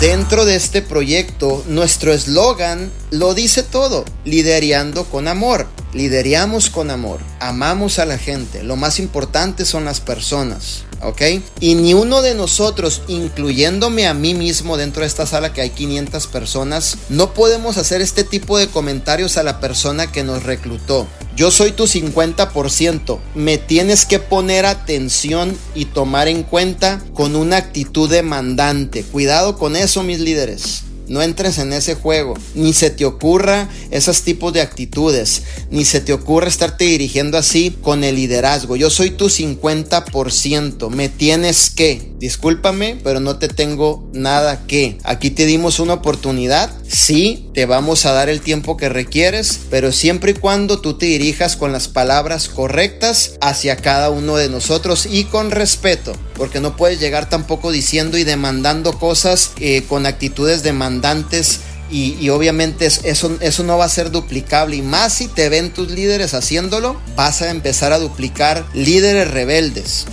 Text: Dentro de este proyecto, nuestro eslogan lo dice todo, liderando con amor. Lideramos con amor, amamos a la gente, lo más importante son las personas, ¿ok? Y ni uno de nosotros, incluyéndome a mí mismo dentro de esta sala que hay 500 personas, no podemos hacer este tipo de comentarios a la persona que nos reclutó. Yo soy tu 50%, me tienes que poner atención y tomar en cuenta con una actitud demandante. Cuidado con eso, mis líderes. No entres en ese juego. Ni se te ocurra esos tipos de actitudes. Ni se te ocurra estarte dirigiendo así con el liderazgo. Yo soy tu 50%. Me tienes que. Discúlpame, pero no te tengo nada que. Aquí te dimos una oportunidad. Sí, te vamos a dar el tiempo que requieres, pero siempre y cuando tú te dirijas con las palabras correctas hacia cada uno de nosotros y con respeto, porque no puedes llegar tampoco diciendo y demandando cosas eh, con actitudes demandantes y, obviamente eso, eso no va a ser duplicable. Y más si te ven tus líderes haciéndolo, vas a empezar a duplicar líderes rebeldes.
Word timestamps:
Dentro 0.00 0.46
de 0.46 0.56
este 0.56 0.80
proyecto, 0.80 1.62
nuestro 1.68 2.14
eslogan 2.14 2.90
lo 3.10 3.34
dice 3.34 3.62
todo, 3.62 4.06
liderando 4.24 5.04
con 5.04 5.28
amor. 5.28 5.66
Lideramos 5.92 6.70
con 6.70 6.88
amor, 6.88 7.18
amamos 7.40 7.98
a 7.98 8.04
la 8.04 8.16
gente, 8.16 8.62
lo 8.62 8.76
más 8.76 9.00
importante 9.00 9.64
son 9.64 9.84
las 9.84 10.00
personas, 10.00 10.84
¿ok? 11.02 11.20
Y 11.58 11.74
ni 11.74 11.94
uno 11.94 12.22
de 12.22 12.36
nosotros, 12.36 13.02
incluyéndome 13.08 14.06
a 14.06 14.14
mí 14.14 14.34
mismo 14.34 14.76
dentro 14.76 15.00
de 15.00 15.08
esta 15.08 15.26
sala 15.26 15.52
que 15.52 15.62
hay 15.62 15.70
500 15.70 16.28
personas, 16.28 16.96
no 17.08 17.34
podemos 17.34 17.76
hacer 17.76 18.02
este 18.02 18.22
tipo 18.22 18.56
de 18.56 18.68
comentarios 18.68 19.36
a 19.36 19.42
la 19.42 19.58
persona 19.58 20.12
que 20.12 20.22
nos 20.22 20.44
reclutó. 20.44 21.08
Yo 21.34 21.50
soy 21.50 21.72
tu 21.72 21.88
50%, 21.88 23.18
me 23.34 23.58
tienes 23.58 24.06
que 24.06 24.20
poner 24.20 24.66
atención 24.66 25.56
y 25.74 25.86
tomar 25.86 26.28
en 26.28 26.44
cuenta 26.44 27.02
con 27.14 27.34
una 27.34 27.56
actitud 27.56 28.08
demandante. 28.08 29.02
Cuidado 29.02 29.58
con 29.58 29.74
eso, 29.74 30.04
mis 30.04 30.20
líderes. 30.20 30.84
No 31.10 31.22
entres 31.22 31.58
en 31.58 31.72
ese 31.72 31.96
juego. 31.96 32.34
Ni 32.54 32.72
se 32.72 32.88
te 32.88 33.04
ocurra 33.04 33.68
esos 33.90 34.22
tipos 34.22 34.52
de 34.52 34.60
actitudes. 34.60 35.42
Ni 35.68 35.84
se 35.84 36.00
te 36.00 36.12
ocurra 36.12 36.46
estarte 36.46 36.84
dirigiendo 36.84 37.36
así 37.36 37.76
con 37.82 38.04
el 38.04 38.14
liderazgo. 38.14 38.76
Yo 38.76 38.90
soy 38.90 39.10
tu 39.10 39.24
50%. 39.24 40.88
Me 40.88 41.08
tienes 41.08 41.70
que. 41.70 42.12
Discúlpame, 42.20 42.96
pero 43.02 43.18
no 43.18 43.38
te 43.38 43.48
tengo 43.48 44.08
nada 44.12 44.64
que. 44.68 44.98
Aquí 45.02 45.30
te 45.30 45.46
dimos 45.46 45.80
una 45.80 45.94
oportunidad. 45.94 46.70
Sí, 46.92 47.48
te 47.54 47.66
vamos 47.66 48.04
a 48.04 48.10
dar 48.10 48.28
el 48.28 48.40
tiempo 48.40 48.76
que 48.76 48.88
requieres, 48.88 49.60
pero 49.70 49.92
siempre 49.92 50.32
y 50.32 50.34
cuando 50.34 50.80
tú 50.80 50.98
te 50.98 51.06
dirijas 51.06 51.54
con 51.54 51.70
las 51.70 51.86
palabras 51.86 52.48
correctas 52.48 53.34
hacia 53.40 53.76
cada 53.76 54.10
uno 54.10 54.34
de 54.34 54.48
nosotros 54.48 55.06
y 55.08 55.22
con 55.22 55.52
respeto, 55.52 56.14
porque 56.34 56.58
no 56.58 56.76
puedes 56.76 56.98
llegar 56.98 57.28
tampoco 57.28 57.70
diciendo 57.70 58.18
y 58.18 58.24
demandando 58.24 58.98
cosas 58.98 59.52
eh, 59.60 59.84
con 59.88 60.04
actitudes 60.04 60.64
demandantes 60.64 61.60
y, 61.92 62.28
obviamente 62.28 62.86
eso, 62.86 63.36
eso 63.40 63.62
no 63.64 63.78
va 63.78 63.84
a 63.84 63.88
ser 63.88 64.10
duplicable. 64.10 64.76
Y 64.76 64.82
más 64.82 65.12
si 65.12 65.28
te 65.28 65.48
ven 65.48 65.72
tus 65.72 65.90
líderes 65.90 66.34
haciéndolo, 66.34 67.00
vas 67.16 67.42
a 67.42 67.50
empezar 67.50 67.92
a 67.92 67.98
duplicar 67.98 68.64
líderes 68.74 69.30
rebeldes. 69.30 70.06